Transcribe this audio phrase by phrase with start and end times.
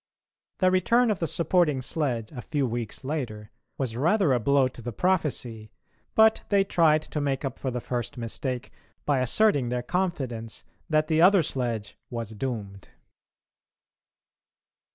[0.57, 4.81] The return of the supporting sledge a few weeks later was rather a blow to
[4.81, 5.69] the prophecy,
[6.15, 8.71] but they tried to make up for the first mistake
[9.05, 12.89] by asserting their confidence that the other sledge was doomed.